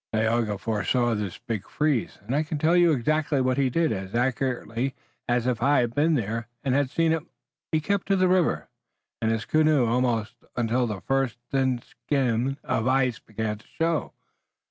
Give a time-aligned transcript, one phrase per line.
[0.11, 4.15] Tayoga foresaw this big freeze, and I can tell you exactly what he did as
[4.15, 4.95] accurately
[5.29, 7.21] as if I had been there and had seen it.
[7.71, 8.67] He kept to the river
[9.21, 14.13] and his canoe almost until the first thin skim of ice began to show.